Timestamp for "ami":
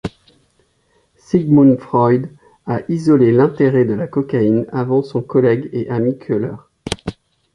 5.91-6.17